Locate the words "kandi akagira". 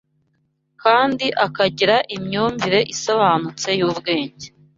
0.81-1.95